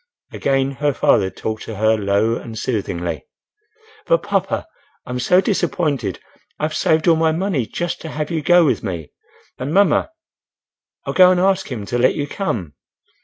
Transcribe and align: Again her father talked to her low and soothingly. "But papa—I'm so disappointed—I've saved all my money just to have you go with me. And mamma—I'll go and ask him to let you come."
Again 0.33 0.71
her 0.81 0.95
father 0.95 1.29
talked 1.29 1.61
to 1.65 1.75
her 1.75 1.95
low 1.95 2.33
and 2.35 2.57
soothingly. 2.57 3.27
"But 4.07 4.23
papa—I'm 4.23 5.19
so 5.19 5.41
disappointed—I've 5.41 6.73
saved 6.75 7.07
all 7.07 7.15
my 7.15 7.31
money 7.31 7.67
just 7.67 8.01
to 8.01 8.09
have 8.09 8.31
you 8.31 8.41
go 8.41 8.65
with 8.65 8.81
me. 8.81 9.11
And 9.59 9.71
mamma—I'll 9.71 11.13
go 11.13 11.29
and 11.29 11.39
ask 11.39 11.71
him 11.71 11.85
to 11.85 11.99
let 11.99 12.15
you 12.15 12.27
come." 12.27 12.73